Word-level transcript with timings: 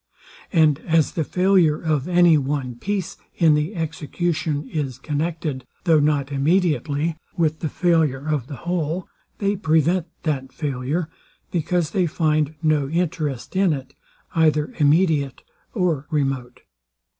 And 0.51 0.79
as 0.79 1.11
the 1.11 1.23
failure 1.23 1.79
of 1.79 2.07
any 2.07 2.35
one 2.35 2.73
piece 2.73 3.17
in 3.35 3.53
the 3.53 3.75
execution 3.75 4.67
is 4.67 4.97
connected, 4.97 5.63
though 5.83 5.99
not 5.99 6.31
immediately, 6.31 7.17
with 7.37 7.59
the 7.59 7.69
failure 7.69 8.27
of 8.27 8.47
the 8.47 8.55
whole, 8.55 9.07
they 9.37 9.55
prevent 9.55 10.07
that 10.23 10.51
failure, 10.51 11.07
because 11.51 11.91
they 11.91 12.07
find 12.07 12.55
no 12.63 12.89
interest 12.89 13.55
in 13.55 13.73
it, 13.73 13.93
either 14.33 14.73
immediate 14.79 15.43
or 15.75 16.07
remote. 16.09 16.61